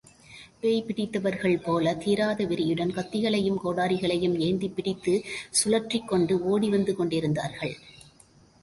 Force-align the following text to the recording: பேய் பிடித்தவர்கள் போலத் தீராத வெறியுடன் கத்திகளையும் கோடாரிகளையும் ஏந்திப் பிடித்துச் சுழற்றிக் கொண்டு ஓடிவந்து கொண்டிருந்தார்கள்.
பேய் 0.59 0.83
பிடித்தவர்கள் 0.83 1.57
போலத் 1.59 1.99
தீராத 1.99 2.45
வெறியுடன் 2.45 2.93
கத்திகளையும் 2.93 3.59
கோடாரிகளையும் 3.63 4.35
ஏந்திப் 4.39 4.75
பிடித்துச் 4.75 5.23
சுழற்றிக் 5.51 6.07
கொண்டு 6.07 6.43
ஓடிவந்து 6.43 6.95
கொண்டிருந்தார்கள். 6.95 7.75